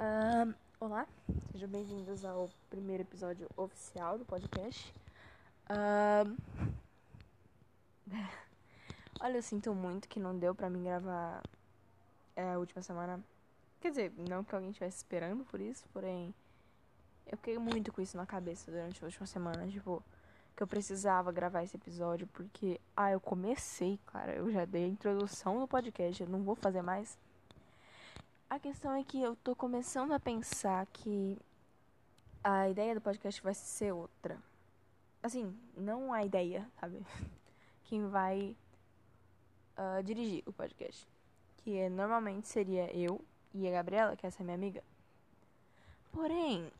[0.00, 1.08] Ahn, olá,
[1.50, 4.94] sejam bem-vindos ao primeiro episódio oficial do podcast.
[5.68, 6.36] Ahn,
[9.20, 11.42] olha, eu sinto muito que não deu pra mim gravar
[12.36, 13.20] é, a última semana.
[13.80, 16.32] Quer dizer, não que alguém estivesse esperando por isso, porém,
[17.26, 19.66] eu fiquei muito com isso na cabeça durante a última semana.
[19.66, 20.00] Tipo,
[20.54, 24.88] que eu precisava gravar esse episódio porque, ah, eu comecei, cara, eu já dei a
[24.88, 27.18] introdução no podcast, eu não vou fazer mais.
[28.50, 31.38] A questão é que eu tô começando a pensar que
[32.42, 34.38] a ideia do podcast vai ser outra.
[35.22, 37.04] Assim, não a ideia, sabe?
[37.84, 38.56] Quem vai
[39.76, 41.06] uh, dirigir o podcast.
[41.58, 43.22] Que é, normalmente seria eu
[43.52, 44.82] e a Gabriela, que é essa minha amiga.
[46.10, 46.72] Porém,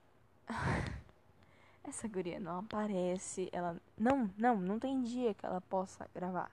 [1.84, 3.50] essa guria não aparece.
[3.52, 3.76] Ela.
[3.95, 6.50] Não, não, não tem dia que ela possa gravar.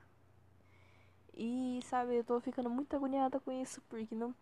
[1.33, 4.35] E, sabe, eu tô ficando muito agoniada com isso, porque não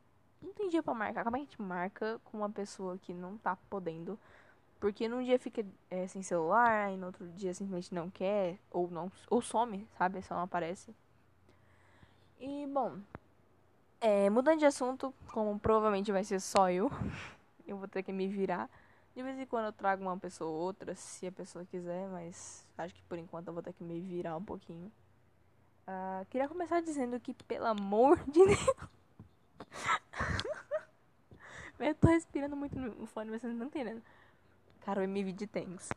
[0.43, 1.23] não tem dia para marcar.
[1.23, 4.19] Como é que a gente marca com uma pessoa que não tá podendo?
[4.79, 8.89] Porque num dia fica é, sem celular, e no outro dia simplesmente não quer, ou
[8.91, 10.21] não, ou some, sabe?
[10.21, 10.93] Só não aparece.
[12.39, 12.99] E bom,
[14.01, 16.91] é, mudando de assunto, como provavelmente vai ser só eu,
[17.65, 18.69] eu vou ter que me virar.
[19.15, 22.67] De vez em quando eu trago uma pessoa ou outra, se a pessoa quiser, mas
[22.77, 24.91] acho que por enquanto eu vou ter que me virar um pouquinho.
[25.87, 28.75] Uh, queria começar dizendo que, pelo amor de Deus,
[31.79, 34.03] eu tô respirando muito no fone, mas vocês não estão entendendo.
[34.81, 35.89] Cara, o MV de Thanks.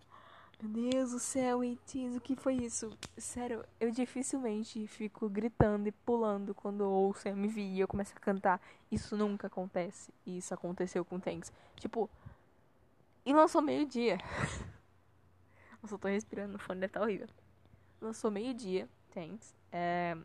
[0.63, 2.91] Meu Deus do céu, Eitis, o que foi isso?
[3.19, 8.61] Sério, eu dificilmente fico gritando e pulando quando ouço MV e eu começo a cantar.
[8.91, 10.11] Isso nunca acontece.
[10.25, 11.53] E isso aconteceu com Thanks.
[11.77, 12.09] Tipo,
[13.25, 14.19] e lançou meio-dia.
[15.83, 17.29] Nossa, eu tô respirando no fone, deve tá horrível.
[18.01, 19.55] Lançou meio-dia, Thanks.
[19.71, 20.17] É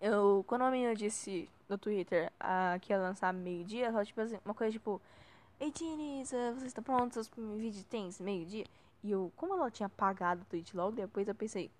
[0.00, 4.38] eu, quando uma menina disse no Twitter uh, que ia lançar meio-dia, ela tipo assim,
[4.44, 5.00] uma coisa tipo:
[5.60, 7.12] Ei, Tinis, uh, você está pronto?
[7.14, 8.64] Seus vídeos tem meio-dia?
[9.02, 11.70] E eu, como ela tinha apagado o tweet logo depois, eu pensei: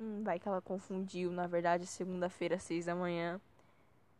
[0.00, 3.40] Hum, vai que ela confundiu, na verdade, segunda-feira, seis da manhã.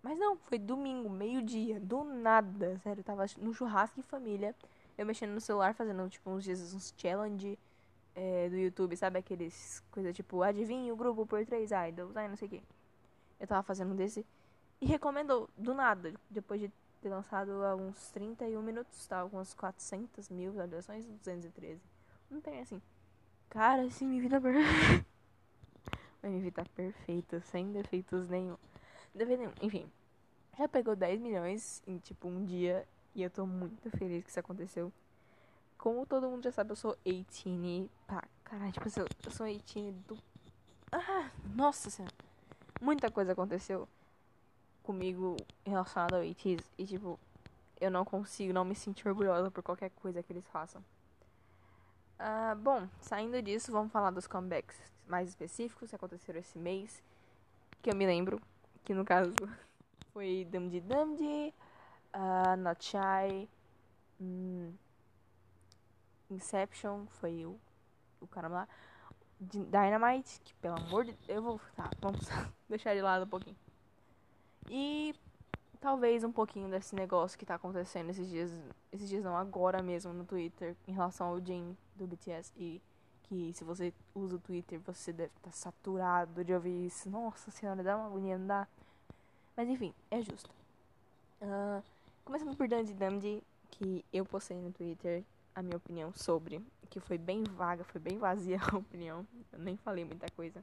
[0.03, 4.55] Mas não, foi domingo, meio-dia, do nada, sério, eu tava no churrasco em família,
[4.97, 7.59] eu mexendo no celular, fazendo, tipo, uns dias, uns challenge
[8.15, 12.37] é, do YouTube, sabe, aqueles, coisa tipo, adivinha o grupo por três idols, ai, não
[12.37, 12.63] sei o que.
[13.39, 14.25] Eu tava fazendo um desse
[14.81, 16.71] e recomendou, do nada, depois de
[17.01, 19.21] ter lançado há uns 31 minutos, tá?
[19.21, 21.81] Algumas 400 mil visualizações, 213.
[22.31, 22.81] Não tem assim.
[23.49, 25.07] Cara, esse MV tá perfeito.
[26.23, 28.57] O MV tá perfeito, sem defeitos nenhum.
[29.15, 29.53] Defeito nenhum.
[29.63, 29.91] Enfim,
[30.59, 34.41] já pegou 10 milhões em tipo um dia e eu tô muito feliz que isso
[34.41, 34.93] aconteceu.
[35.79, 39.93] Como todo mundo já sabe, eu sou 18 pá, caralho, tipo, eu, eu sou 18
[40.07, 40.19] do.
[40.91, 42.26] Ah, nossa senhora
[42.81, 43.89] muita coisa aconteceu
[44.83, 47.19] comigo relacionada ao ATs e tipo,
[47.81, 50.83] eu não consigo não me sentir orgulhosa por qualquer coisa que eles façam.
[52.19, 54.77] Uh, bom, saindo disso, vamos falar dos comebacks
[55.07, 57.03] mais específicos que aconteceram esse mês.
[57.83, 58.41] Que eu me lembro,
[58.85, 59.35] que no caso
[60.13, 61.55] foi Dumdy Dumdy,
[62.15, 63.49] uh, Not Shy,
[64.21, 64.73] um,
[66.31, 67.59] Inception, foi o,
[68.21, 68.69] o cara lá.
[69.39, 72.27] Dynamite, que pelo amor de eu vou, tá, vamos
[72.69, 73.57] deixar de lado um pouquinho.
[74.69, 75.15] E
[75.81, 78.51] talvez um pouquinho desse negócio que tá acontecendo esses dias,
[78.93, 82.81] esses dias não, agora mesmo no Twitter em relação ao Jin do BTS e
[83.25, 87.11] que se você usa o Twitter, você deve estar tá saturado de ouvir isso.
[87.11, 88.69] Nossa senhora, dá uma agonia, não dá?
[89.57, 90.51] Mas enfim, é justo.
[91.43, 91.83] Uh,
[92.25, 95.25] começando por Dandy Dandy, que eu postei no Twitter
[95.57, 99.27] a minha opinião sobre que foi bem vaga, foi bem vazia a opinião.
[99.51, 100.63] Eu nem falei muita coisa.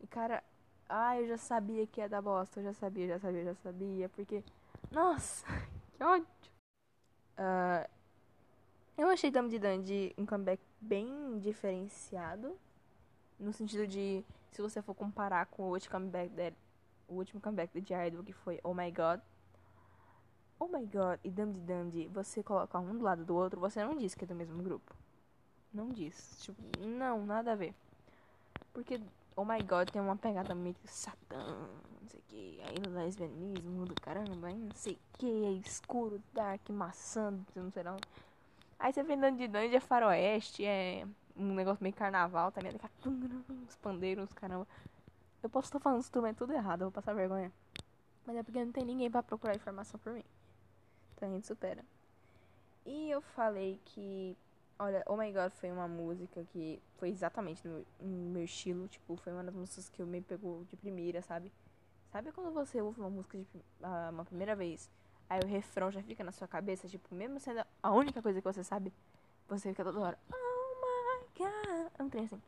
[0.00, 0.42] E cara,
[0.88, 4.08] ah, eu já sabia que ia dar bosta, eu já sabia, já sabia, já sabia,
[4.08, 4.42] porque.
[4.90, 5.46] Nossa,
[5.94, 6.26] que ódio!
[7.38, 7.88] Uh,
[8.96, 12.58] eu achei Dumb Dandy um comeback bem diferenciado.
[13.38, 16.52] No sentido de, se você for comparar com o último comeback de,
[17.06, 19.20] o último comeback de Idol, que foi Oh My God.
[20.58, 23.96] Oh My God e Dumb Dandy, você colocar um do lado do outro, você não
[23.96, 24.94] diz que é do mesmo grupo.
[25.72, 26.38] Não diz.
[26.40, 27.74] Tipo, não, nada a ver.
[28.72, 29.00] Porque
[29.36, 31.38] Oh My God tem uma pegada meio satã,
[32.00, 36.20] não sei o que, aí lesbianismo do caramba, aí não sei o que, é escuro,
[36.34, 37.98] dark, maçã, não sei não.
[38.80, 41.06] Aí você vem de dungeon, é faroeste, é
[41.36, 42.90] um negócio meio carnaval, tá ligado?
[43.68, 44.66] Os pandeiros, caramba.
[45.40, 47.52] Eu posso estar falando instrumento tudo errado, eu vou passar vergonha.
[48.26, 50.24] Mas é porque não tem ninguém pra procurar informação por mim.
[51.18, 51.84] Então a gente supera.
[52.86, 54.36] E eu falei que
[54.80, 58.86] Olha, Oh My God foi uma música que foi exatamente no, no, meu estilo.
[58.86, 61.52] Tipo, foi uma das músicas que eu me pegou de primeira, sabe?
[62.12, 64.88] Sabe quando você ouve uma música de, uh, uma primeira vez?
[65.28, 68.46] Aí o refrão já fica na sua cabeça, tipo, mesmo sendo a única coisa que
[68.46, 68.92] você sabe,
[69.48, 70.18] você fica toda hora.
[70.32, 71.92] Oh my god.
[71.98, 72.40] É um trem assim.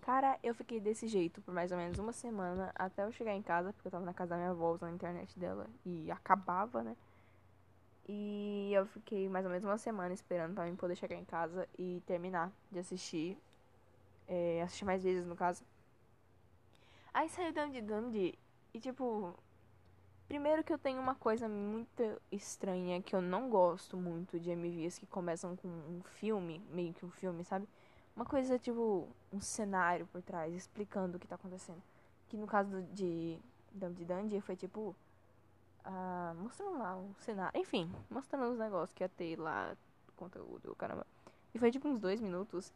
[0.00, 3.42] Cara, eu fiquei desse jeito por mais ou menos uma semana até eu chegar em
[3.42, 6.82] casa, porque eu tava na casa da minha avó usando a internet dela e acabava,
[6.82, 6.96] né?
[8.06, 11.68] E eu fiquei mais ou menos uma semana esperando pra mim poder chegar em casa
[11.78, 13.38] e terminar de assistir.
[14.28, 15.64] É, assistir mais vezes, no caso.
[17.12, 18.38] Aí saiu Dandy Dandy
[18.72, 19.34] e tipo.
[20.26, 22.02] Primeiro que eu tenho uma coisa muito
[22.32, 27.04] estranha que eu não gosto muito de MVs que começam com um filme, meio que
[27.04, 27.68] um filme, sabe?
[28.16, 31.82] Uma coisa tipo um cenário por trás, explicando o que tá acontecendo.
[32.28, 33.38] Que no caso de
[33.72, 34.94] Dandy Dandy foi tipo.
[35.86, 37.60] Uh, mostrando lá o cenário.
[37.60, 39.76] Enfim, mostrando os negócios que ia ter lá,
[40.16, 41.06] conteúdo, caramba.
[41.54, 42.72] E foi tipo uns dois minutos.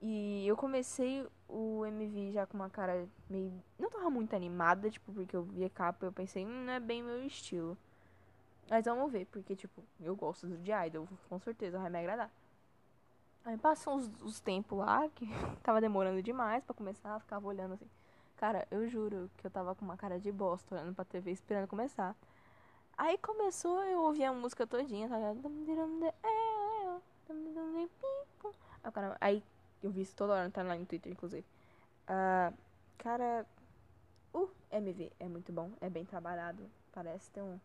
[0.00, 3.52] E eu comecei o MV já com uma cara meio.
[3.78, 6.72] Não tava muito animada, tipo, porque eu vi a capa e eu pensei, hum, não
[6.72, 7.78] é bem meu estilo.
[8.68, 12.30] Mas vamos ver, porque, tipo, eu gosto do de Idol, com certeza vai me agradar.
[13.44, 15.26] Aí passam os, os tempos lá, que
[15.62, 17.88] tava demorando demais para começar, ficava olhando assim.
[18.36, 21.68] Cara, eu juro que eu tava com uma cara de bosta olhando pra TV esperando
[21.68, 22.16] começar.
[22.96, 25.40] Aí começou, eu ouvi a música todinha, tá ligado?
[29.20, 29.42] Aí
[29.82, 31.44] eu vi isso toda hora no timeline no Twitter, inclusive.
[32.04, 32.56] Uh,
[32.98, 33.46] cara,
[34.32, 36.68] o MV é muito bom, é bem trabalhado.
[36.92, 37.58] Parece ter um,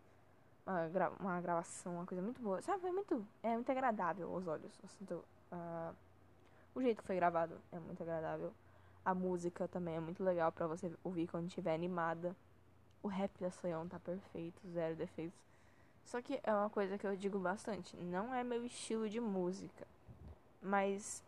[0.65, 2.61] uma, gra uma gravação, uma coisa muito boa.
[2.61, 4.79] Sabe, é muito, é muito agradável aos olhos.
[4.97, 5.95] Sinto, uh,
[6.73, 8.53] o jeito que foi gravado é muito agradável.
[9.03, 12.35] A música também é muito legal para você ouvir quando estiver animada.
[13.01, 15.39] O rap da Soyeon tá perfeito, zero defeitos.
[16.05, 17.95] Só que é uma coisa que eu digo bastante.
[17.97, 19.87] Não é meu estilo de música.
[20.61, 21.23] Mas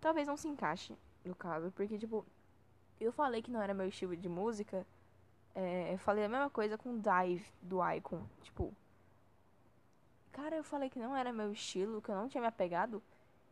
[0.00, 2.24] talvez não se encaixe no caso, porque, tipo,
[3.00, 4.86] eu falei que não era meu estilo de música,
[5.54, 8.72] é, eu falei a mesma coisa com Dive do Icon, tipo,
[10.32, 13.02] cara, eu falei que não era meu estilo, que eu não tinha me apegado,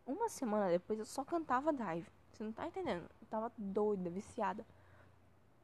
[0.06, 4.64] uma semana depois eu só cantava Dive, você não tá entendendo, eu tava doida, viciada.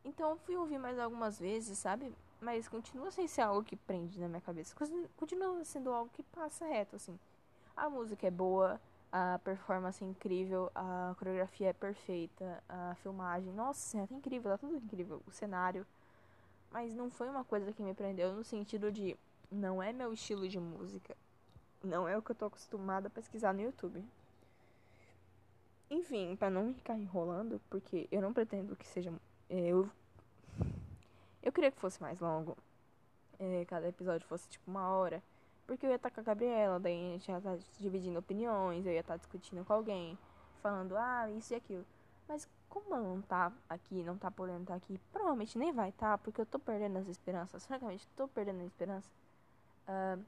[0.04, 2.12] Então fui ouvir mais algumas vezes, sabe?
[2.40, 4.74] Mas continua sem ser algo que prende na minha cabeça.
[5.16, 7.18] Continua sendo algo que passa reto, assim.
[7.76, 8.80] A música é boa,
[9.12, 14.76] a performance é incrível, a coreografia é perfeita, a filmagem, nossa, é incrível, tá tudo
[14.76, 15.86] incrível, o cenário.
[16.70, 19.16] Mas não foi uma coisa que me prendeu no sentido de
[19.50, 21.16] não é meu estilo de música.
[21.82, 24.04] Não é o que eu tô acostumada a pesquisar no YouTube.
[25.90, 29.12] Enfim, para não ficar enrolando, porque eu não pretendo que seja.
[29.50, 29.90] Eu,
[31.42, 32.56] eu queria que fosse mais longo.
[33.38, 35.20] É, cada episódio fosse tipo uma hora.
[35.66, 38.92] Porque eu ia estar com a Gabriela, daí a gente ia estar dividindo opiniões, eu
[38.92, 40.18] ia estar discutindo com alguém,
[40.62, 41.84] falando, ah, isso e aquilo.
[42.28, 46.12] Mas como ela não tá aqui, não tá podendo estar aqui, provavelmente nem vai estar,
[46.12, 47.66] tá, porque eu tô perdendo as esperanças.
[47.66, 49.08] Francamente, tô perdendo a esperança.
[49.88, 50.24] Uh,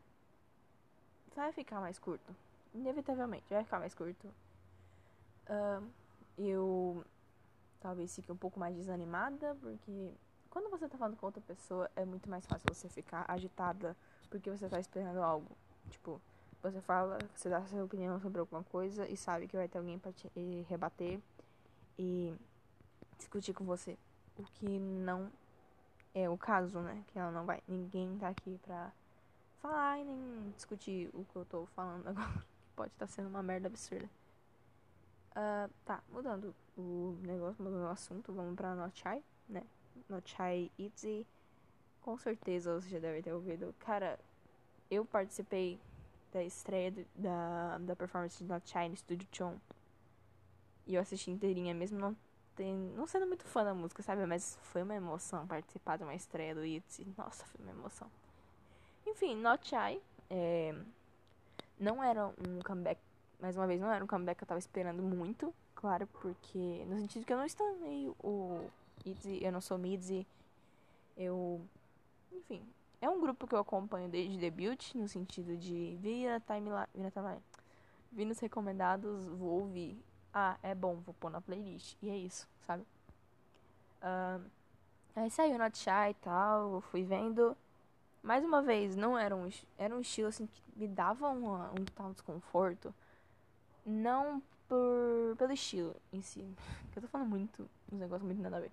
[1.35, 2.35] vai ficar mais curto.
[2.75, 4.27] Inevitavelmente, vai ficar mais curto.
[5.49, 5.89] Uh,
[6.39, 7.05] eu
[7.83, 10.15] talvez fique um pouco mais desanimada, porque
[10.49, 13.97] quando você tá falando com outra pessoa, é muito mais fácil você ficar agitada
[14.31, 15.51] porque você tá esperando algo.
[15.91, 16.21] Tipo,
[16.63, 19.99] você fala, você dá sua opinião sobre alguma coisa e sabe que vai ter alguém
[19.99, 20.31] pra te
[20.69, 21.21] rebater
[21.99, 22.33] e
[23.19, 23.99] discutir com você.
[24.39, 25.31] O que não
[26.15, 27.03] é o caso, né?
[27.09, 27.63] Que ela não vai.
[27.67, 28.93] Ninguém tá aqui pra
[29.61, 32.33] falar e nem discutir o que eu tô falando agora.
[32.33, 34.09] Que pode estar tá sendo uma merda absurda.
[35.33, 39.63] Uh, tá, mudando o negócio, mudando o assunto, vamos pra Nochai, né?
[40.09, 41.27] Nochai Itzy
[42.03, 43.75] com certeza você já deve ter ouvido.
[43.79, 44.19] Cara,
[44.91, 45.79] eu participei
[46.33, 49.57] da estreia do, da, da performance de Not Shine Studio Chon.
[50.87, 52.17] E eu assisti inteirinha, mesmo não,
[52.57, 54.27] tem, não sendo muito fã da música, sabe?
[54.27, 57.07] Mas foi uma emoção participar de uma estreia do ITZY.
[57.17, 58.11] Nossa, foi uma emoção.
[59.07, 60.75] Enfim, Not Shy é,
[61.79, 63.01] não era um comeback,
[63.43, 66.97] mais uma vez, não era um comeback que eu tava esperando muito, claro, porque no
[66.97, 68.71] sentido que eu não estranhei o
[69.05, 70.25] ITZY, eu não sou Midzy,
[71.17, 71.61] eu
[72.31, 72.63] enfim,
[73.01, 77.03] é um grupo que eu acompanho desde debut, no sentido de vir na timeline, vir
[77.03, 77.43] na timeline,
[78.13, 80.01] vir nos recomendados, vou ouvir.
[80.33, 81.97] Ah, é bom, vou pôr na playlist.
[82.01, 82.87] E é isso, sabe?
[84.01, 84.43] Uh,
[85.17, 87.57] aí saiu Not Shy e tal, fui vendo.
[88.23, 91.85] Mais uma vez, não era um, era um estilo assim que me dava uma, um
[91.97, 92.95] tal desconforto.
[93.85, 96.47] Não por, pelo estilo em si.
[96.97, 98.73] eu tô falando muito, uns negócios muito nada a ver.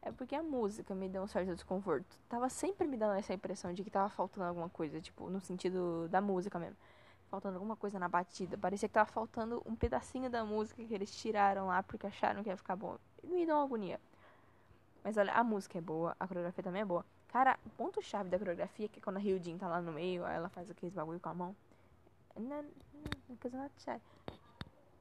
[0.00, 2.06] É porque a música me deu um certo desconforto.
[2.28, 6.08] Tava sempre me dando essa impressão de que tava faltando alguma coisa, tipo, no sentido
[6.08, 6.76] da música mesmo.
[7.30, 8.56] Faltando alguma coisa na batida.
[8.56, 12.48] Parecia que tava faltando um pedacinho da música que eles tiraram lá porque acharam que
[12.48, 12.96] ia ficar bom.
[13.22, 14.00] Me deu uma agonia.
[15.04, 17.04] Mas olha, a música é boa, a coreografia também é boa.
[17.28, 20.48] Cara, o ponto-chave da coreografia é que quando a Ryujin tá lá no meio, ela
[20.48, 21.56] faz aqueles bagulho com a mão.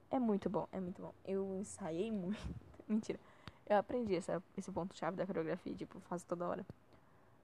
[0.09, 1.13] É muito bom, é muito bom.
[1.25, 2.39] Eu ensaiei muito.
[2.87, 3.19] Mentira.
[3.65, 6.65] Eu aprendi essa, esse ponto-chave da coreografia, tipo, faço toda hora.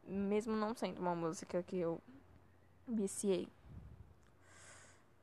[0.06, 2.02] Mesmo não sendo uma música que eu
[2.88, 3.48] viciei.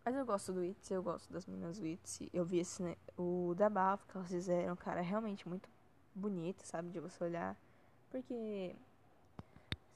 [0.04, 2.28] Mas eu gosto do Itzy, eu gosto das meninas do Itzy.
[2.32, 5.68] Eu vi esse, né, o da Bafo que elas fizeram, cara, é realmente muito
[6.14, 6.90] bonito, sabe?
[6.90, 7.56] De você olhar.
[8.10, 8.74] Porque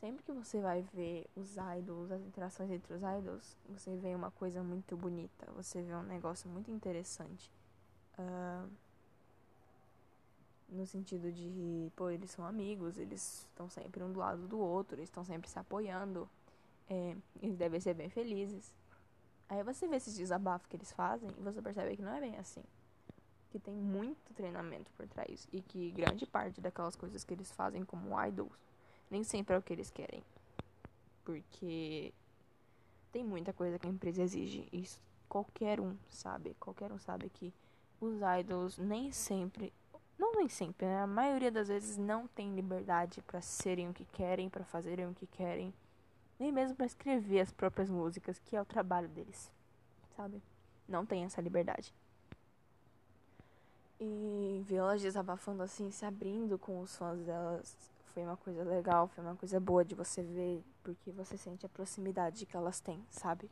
[0.05, 4.31] sempre que você vai ver os idols, as interações entre os idols, você vê uma
[4.31, 7.51] coisa muito bonita, você vê um negócio muito interessante.
[8.19, 8.71] Uh,
[10.69, 14.95] no sentido de, pô, eles são amigos, eles estão sempre um do lado do outro,
[14.95, 16.29] eles estão sempre se apoiando,
[16.87, 18.75] é, eles devem ser bem felizes.
[19.49, 22.37] Aí você vê esses desabafos que eles fazem e você percebe que não é bem
[22.37, 22.63] assim.
[23.51, 27.87] Que tem muito treinamento por trás e que grande parte daquelas coisas que eles fazem
[27.87, 28.53] como idols
[29.11, 30.23] nem sempre é o que eles querem.
[31.25, 32.13] Porque
[33.13, 34.69] tem muita coisa que a empresa exige.
[34.73, 36.55] Isso qualquer um sabe.
[36.61, 37.53] Qualquer um sabe que
[38.01, 39.73] os idols nem sempre.
[40.19, 41.01] Não nem sempre, né?
[41.01, 45.15] A maioria das vezes não tem liberdade para serem o que querem, para fazerem o
[45.15, 45.75] que querem.
[46.39, 49.51] Nem mesmo para escrever as próprias músicas, que é o trabalho deles.
[50.17, 50.41] Sabe?
[50.89, 51.93] Não tem essa liberdade.
[53.99, 57.77] E ver elas desabafando assim, se abrindo com os fãs delas
[58.14, 61.68] foi uma coisa legal, foi uma coisa boa de você ver, porque você sente a
[61.68, 63.50] proximidade que elas têm, sabe?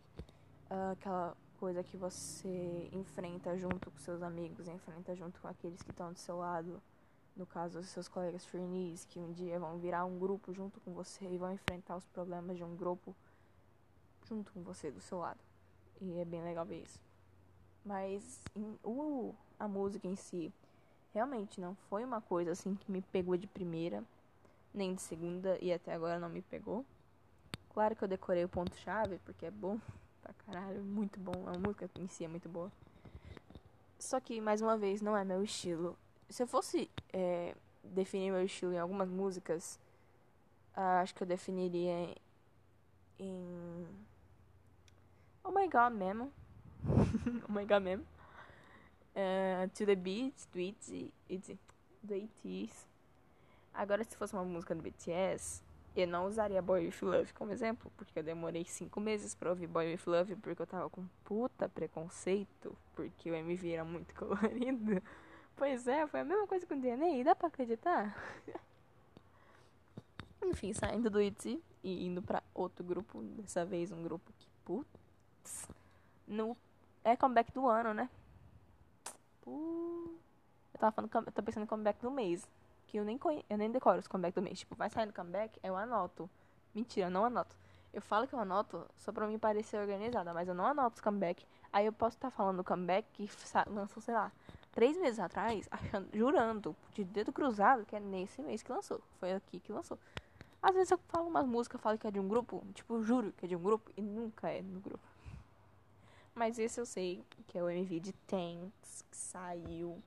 [0.71, 5.90] Uh, aquela coisa que você enfrenta junto com seus amigos, enfrenta junto com aqueles que
[5.90, 6.81] estão do seu lado.
[7.37, 10.92] No caso, os seus colegas trainees, que um dia vão virar um grupo junto com
[10.92, 13.14] você e vão enfrentar os problemas de um grupo
[14.28, 15.40] junto com você, do seu lado.
[16.00, 17.00] E é bem legal ver isso.
[17.85, 20.52] Mas em, uh, a música em si
[21.12, 24.04] realmente não foi uma coisa assim que me pegou de primeira
[24.75, 26.85] nem de segunda e até agora não me pegou.
[27.71, 29.79] Claro que eu decorei o ponto-chave, porque é bom
[30.23, 31.47] pra caralho, muito bom.
[31.47, 32.71] A música em si é muito boa.
[33.99, 35.97] Só que, mais uma vez, não é meu estilo.
[36.29, 39.79] Se eu fosse é, definir meu estilo em algumas músicas,
[40.75, 42.14] acho que eu definiria
[43.19, 43.87] em.
[45.45, 46.33] Oh my god, mesmo.
[47.49, 48.05] oh my god, mesmo.
[49.14, 51.59] Uh, to the beat, do Itzy, Itzy,
[52.02, 52.92] do ATs.
[53.75, 55.62] Agora, se fosse uma música do BTS,
[55.97, 59.67] eu não usaria Boy With Love como exemplo, porque eu demorei cinco meses pra ouvir
[59.67, 65.02] Boy With Love, porque eu tava com puta preconceito, porque o MV era muito colorido.
[65.57, 68.17] Pois é, foi a mesma coisa com o DNA, dá pra acreditar?
[70.45, 75.69] Enfim, saindo do ITZY e indo pra outro grupo, dessa vez um grupo que, putz,
[76.26, 76.57] no,
[77.05, 78.11] é comeback do ano, né?
[79.41, 80.21] Putz,
[80.75, 82.47] eu tava falando, eu tô pensando em comeback do mês
[82.93, 83.19] que eu nem,
[83.49, 84.59] eu nem decoro os comeback do mês.
[84.59, 86.29] Tipo, vai saindo comeback, eu anoto.
[86.75, 87.57] Mentira, eu não anoto.
[87.91, 91.01] Eu falo que eu anoto só pra mim parecer organizada, mas eu não anoto os
[91.01, 91.47] comeback.
[91.73, 93.31] Aí eu posso estar tá falando do comeback que
[93.69, 94.31] lançou, sei lá,
[94.73, 99.01] três meses atrás, achando, jurando, de dedo cruzado, que é nesse mês que lançou.
[99.19, 99.99] Foi aqui que lançou.
[100.63, 103.47] Às vezes eu falo umas músicas, falo que é de um grupo, tipo, juro que
[103.47, 105.05] é de um grupo, e nunca é do grupo.
[106.35, 110.03] Mas esse eu sei que é o MV de Tanks, que saiu.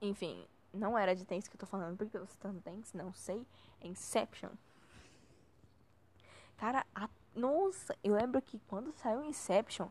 [0.00, 3.12] Enfim, não era de Tanks que eu tô falando, porque eu tô citando Tanks, não
[3.12, 3.46] sei.
[3.80, 4.50] É Inception.
[6.56, 7.08] Cara, a...
[7.34, 9.88] nossa, eu lembro que quando saiu Inception,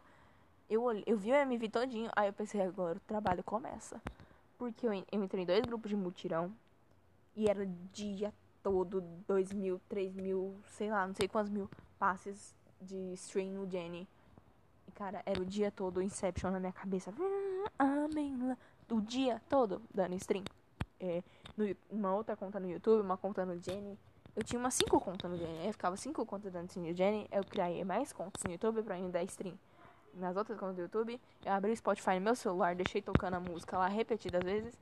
[0.69, 4.01] eu, eu vi o MV todinho, aí eu pensei, agora o trabalho começa.
[4.57, 6.53] Porque eu, eu entrei em dois grupos de mutirão,
[7.35, 12.55] e era dia todo, dois mil, três mil, sei lá, não sei quantos mil passes
[12.79, 14.07] de stream no Jenny.
[14.87, 17.13] E, cara, era o dia todo Inception na minha cabeça.
[18.89, 20.43] O dia todo dando stream
[21.03, 21.21] é,
[21.57, 23.99] no, uma outra conta no YouTube, uma conta no Jenny.
[24.35, 25.67] Eu tinha umas 5 contas no Jenny.
[25.67, 27.27] Eu ficava 5 contas stream no Jenny.
[27.29, 29.59] Eu criei mais contas no YouTube pra mim dar stream.
[30.13, 33.39] Nas outras contas do YouTube, eu abri o Spotify no meu celular, deixei tocando a
[33.39, 34.77] música lá repetidas vezes.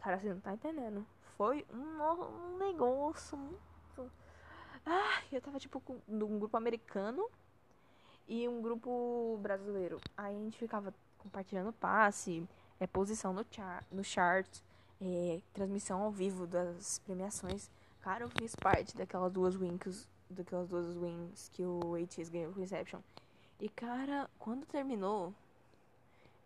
[0.00, 1.04] Cara, você não tá entendendo.
[1.36, 4.10] Foi um, negócio muito.
[4.86, 7.28] Ah, eu tava tipo com um grupo americano
[8.26, 10.00] e um grupo brasileiro.
[10.16, 12.48] Aí a gente ficava compartilhando passe,
[12.80, 14.62] é, posição no, char no charts
[15.02, 17.68] é, transmissão ao vivo das premiações.
[18.00, 22.60] Cara, eu fiz parte daquelas duas wins, daquelas duas wins que o ATS ganhou com
[22.60, 23.00] Inception.
[23.60, 25.34] E cara, quando terminou,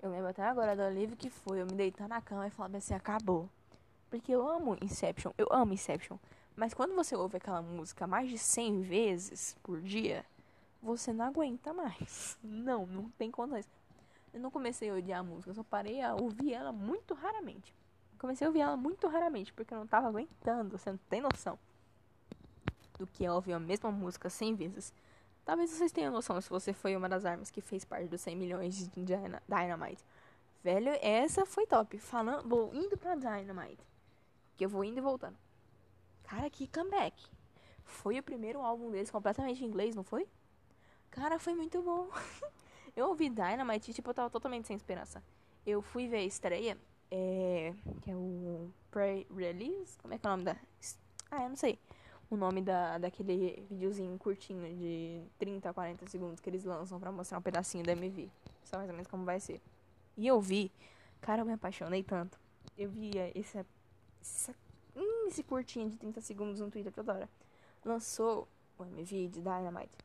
[0.02, 2.76] eu lembro até agora da live que foi, eu me deitar na cama e falar
[2.76, 3.48] assim, acabou.
[4.08, 6.16] Porque eu amo Inception, eu amo Inception.
[6.54, 10.24] Mas quando você ouve aquela música mais de 100 vezes por dia,
[10.82, 12.38] você não aguenta mais.
[12.42, 13.68] Não, não tem condições.
[14.32, 17.74] Eu não comecei a odiar a música, eu só parei a ouvir ela muito raramente.
[18.18, 21.58] Comecei a ouvir ela muito raramente, porque eu não tava aguentando, você não tem noção.
[22.98, 24.92] do que é ouvir a mesma música 100 vezes.
[25.44, 28.36] Talvez vocês tenham noção se você foi uma das armas que fez parte dos 100
[28.36, 30.04] milhões de Dynamite.
[30.62, 31.98] Velho, essa foi top.
[31.98, 33.86] Falando, vou indo pra Dynamite.
[34.56, 35.36] Que eu vou indo e voltando.
[36.24, 37.24] Cara, que comeback.
[37.84, 40.26] Foi o primeiro álbum deles completamente em inglês, não foi?
[41.10, 42.08] Cara, foi muito bom.
[42.96, 45.22] eu ouvi Dynamite e, tipo, eu tava totalmente sem esperança.
[45.64, 46.76] Eu fui ver a estreia,
[47.10, 49.98] é, que é o Pre-Release.
[49.98, 50.56] Como é que é o nome da.
[51.30, 51.78] Ah, eu não sei.
[52.28, 57.12] O nome da, daquele videozinho curtinho de 30 a 40 segundos que eles lançam pra
[57.12, 58.28] mostrar um pedacinho da MV.
[58.64, 59.60] Só mais ou menos como vai ser.
[60.16, 60.72] E eu vi,
[61.20, 62.38] cara, eu me apaixonei tanto.
[62.76, 63.64] Eu via esse,
[64.20, 64.50] esse,
[64.96, 67.28] hum, esse curtinho de 30 segundos no Twitter toda hora.
[67.84, 69.96] Lançou o MV de Dynamite.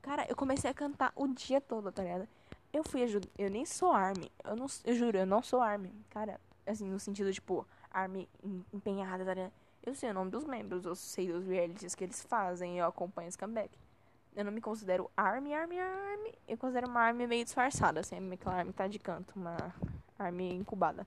[0.00, 2.28] Cara, eu comecei a cantar o dia todo, tá ligado?
[2.72, 3.28] Eu fui ajudar.
[3.36, 4.30] Eu nem sou Army.
[4.44, 5.92] Eu, não, eu juro, eu não sou Army.
[6.10, 8.28] Cara, assim, no sentido, tipo, Army
[8.72, 9.50] empenhada, tá?
[9.82, 13.28] Eu sei o nome dos membros, eu sei dos realities que eles fazem, eu acompanho
[13.28, 13.78] esse comeback.
[14.34, 16.34] Eu não me considero Army, Army, Army.
[16.46, 19.56] Eu considero uma Army meio disfarçada, assim, aquela Army tá de canto, uma
[20.18, 21.06] Army incubada.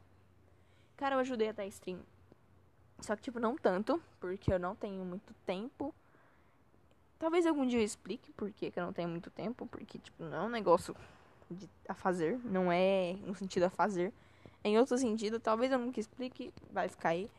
[0.97, 1.99] Cara, eu ajudei até a stream.
[3.01, 5.93] Só que, tipo, não tanto, porque eu não tenho muito tempo.
[7.17, 10.37] Talvez algum dia eu explique por que, eu não tenho muito tempo, porque, tipo, não
[10.37, 10.95] é um negócio
[11.51, 14.13] de, a fazer, não é um sentido a fazer.
[14.63, 17.29] Em outro sentido, talvez eu nunca explique, vai ficar aí.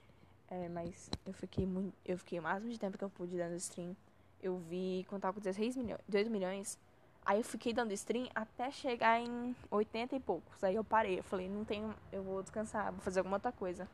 [0.48, 1.94] É, mas eu fiquei muito.
[2.04, 3.94] Eu fiquei o máximo de tempo que eu pude dando stream
[4.42, 6.78] eu vi tava com 16 milhões, 2 milhões.
[7.24, 10.64] Aí eu fiquei dando stream até chegar em 80 e poucos.
[10.64, 13.86] Aí eu parei, eu falei, não tenho, eu vou descansar, vou fazer alguma outra coisa.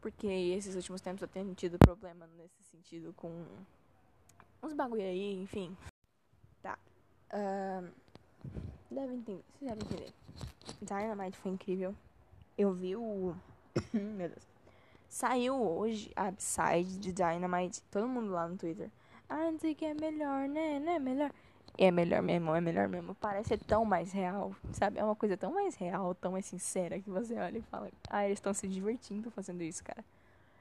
[0.00, 3.44] Porque esses últimos tempos eu tenho tido problema nesse sentido com
[4.62, 5.76] uns bagulho aí, enfim.
[6.62, 6.78] Tá.
[7.32, 7.90] Uh,
[8.90, 10.12] entender, vocês devem entender.
[10.80, 11.94] Dynamite foi incrível.
[12.56, 13.34] Eu vi o.
[13.92, 14.46] Meu Deus.
[15.08, 17.82] Saiu hoje a Upside de Dynamite.
[17.90, 18.90] Todo mundo lá no Twitter.
[19.28, 20.78] Ah, não sei que é melhor, né?
[20.78, 21.30] Não é melhor.
[21.78, 23.14] É melhor mesmo, é melhor mesmo.
[23.14, 24.98] Parece tão mais real, sabe?
[24.98, 28.24] É uma coisa tão mais real, tão mais sincera que você olha e fala: Ah,
[28.24, 30.04] eles estão se divertindo fazendo isso, cara.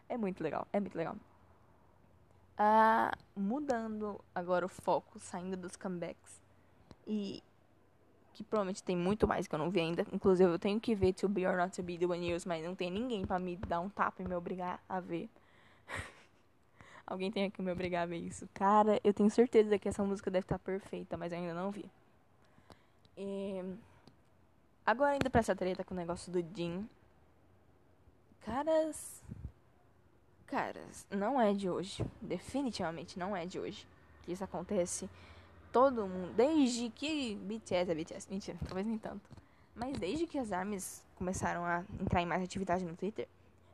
[0.08, 1.15] É muito legal, é muito legal.
[2.58, 6.41] Ah, mudando agora o foco, saindo dos comebacks.
[7.06, 7.43] E
[8.34, 10.06] que provavelmente tem muito mais que eu não vi ainda.
[10.12, 12.63] Inclusive, eu tenho que ver To Be or Not To Be The One News, mas
[12.63, 15.30] não tem ninguém para me dar um tapa e me obrigar a ver.
[17.06, 18.48] Alguém tem que me obrigar a ver isso.
[18.54, 21.86] Cara, eu tenho certeza que essa música deve estar perfeita, mas eu ainda não vi.
[23.17, 23.62] E...
[24.86, 26.88] Agora ainda pra essa treta com o negócio do Jim.
[28.41, 29.22] Caras.
[30.48, 32.06] Caras, não é de hoje.
[32.22, 33.86] Definitivamente não é de hoje.
[34.24, 35.10] Que isso acontece.
[35.71, 36.34] Todo mundo.
[36.36, 37.36] Desde que.
[37.36, 38.27] BTS é BTS.
[38.29, 39.21] Mentira, talvez nem tanto.
[39.75, 43.27] Mas desde que as armas começaram a entrar em mais atividade no Twitter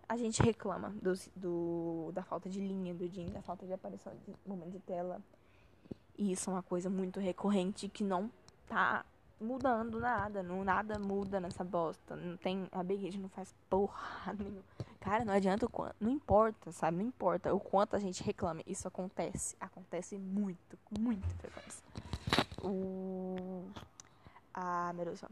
[0.09, 4.13] a gente reclama do, do, da falta de linha do Jim, da falta de aparição
[4.25, 5.21] de momento de tela.
[6.17, 8.31] E isso é uma coisa muito recorrente que não
[8.67, 9.05] tá
[9.39, 10.41] mudando nada.
[10.43, 12.15] Não, nada muda nessa bosta.
[12.15, 12.67] Não tem.
[12.71, 14.63] A Big Hit não faz porra nenhuma.
[14.99, 15.95] Cara, não adianta o quanto.
[15.99, 16.97] Não importa, sabe?
[16.97, 18.63] Não importa o quanto a gente reclame.
[18.67, 19.55] Isso acontece.
[19.59, 21.83] Acontece muito, com muita frequência.
[22.63, 23.65] O.
[24.53, 25.21] Ah, meu Deus.
[25.21, 25.29] Uh,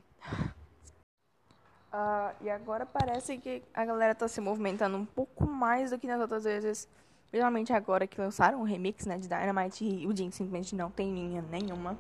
[2.42, 6.22] e agora parece que a galera tá se movimentando um pouco mais do que nas
[6.22, 6.88] outras vezes.
[7.32, 11.14] Principalmente agora que lançaram o remix né, de Dynamite e o Jin simplesmente não tem
[11.14, 11.98] linha nenhuma.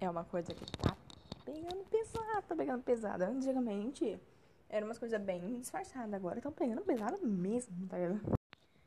[0.00, 0.96] É uma coisa que tá
[1.44, 3.24] pegando pesado, tá pegando pesado.
[3.24, 4.18] Antigamente
[4.68, 8.38] era umas coisas bem disfarçadas, agora estão pegando pesado mesmo, tá ligado?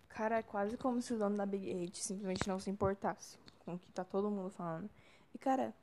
[0.10, 3.76] Cara, é quase como se o dono da Big 8 simplesmente não se importasse com
[3.76, 4.90] o que tá todo mundo falando.
[5.36, 5.74] E cara,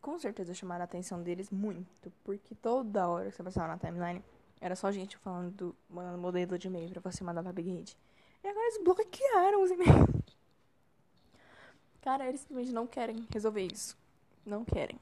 [0.00, 4.22] com certeza chamaram a atenção deles muito, porque toda hora que você passava na timeline,
[4.60, 7.96] era só gente falando do mandando modelo de e-mail pra você mandar pra Big Hit.
[8.42, 10.10] E agora eles bloquearam os e-mails.
[12.00, 13.96] Cara, eles simplesmente não querem resolver isso.
[14.44, 14.98] Não querem.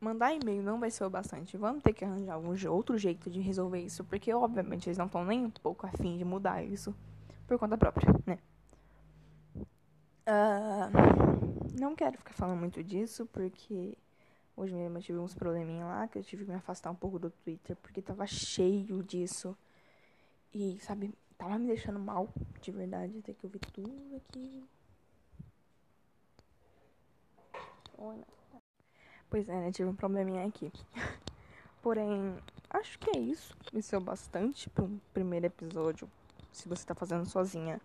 [0.00, 1.56] Mandar e-mail não vai ser o bastante.
[1.56, 4.04] Vamos ter que arranjar algum outro jeito de resolver isso.
[4.04, 6.94] Porque, obviamente, eles não estão nem um pouco afim de mudar isso
[7.46, 8.38] por conta própria, né?
[10.26, 13.96] Uh, não quero ficar falando muito disso, porque
[14.56, 17.18] Hoje mesmo eu tive uns probleminha lá que eu tive que me afastar um pouco
[17.18, 19.56] do Twitter porque tava cheio disso.
[20.52, 22.28] E, sabe, tava me deixando mal,
[22.60, 24.62] de verdade, até que eu vi tudo aqui.
[29.32, 29.72] Pois é, né?
[29.72, 30.70] Tive um probleminha aqui.
[31.80, 32.36] Porém,
[32.68, 33.56] acho que é isso.
[33.72, 36.06] Isso é bastante para um primeiro episódio.
[36.52, 37.80] Se você tá fazendo sozinha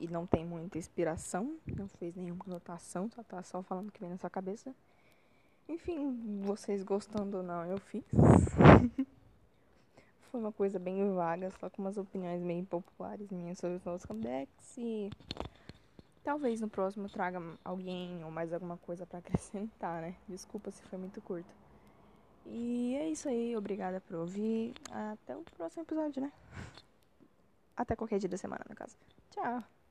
[0.00, 4.00] e não tem muita inspiração, não fez nenhuma anotação, só tá só falando o que
[4.00, 4.74] vem na sua cabeça.
[5.68, 8.02] Enfim, vocês gostando ou não, eu fiz.
[10.32, 14.04] Foi uma coisa bem vaga, só com umas opiniões meio populares minhas sobre os novos
[14.04, 15.08] comebacks e
[16.30, 20.14] Talvez no próximo eu traga alguém ou mais alguma coisa para acrescentar, né?
[20.28, 21.52] Desculpa se foi muito curto.
[22.46, 24.72] E é isso aí, obrigada por ouvir.
[24.92, 26.32] Até o próximo episódio, né?
[27.76, 28.96] Até qualquer dia da semana, no caso.
[29.30, 29.64] Tchau!